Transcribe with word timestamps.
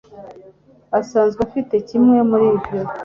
usanzwe 1.01 1.39
ufite 1.47 1.75
kimwe 1.87 2.17
muri 2.29 2.45
ibyo 2.53 2.73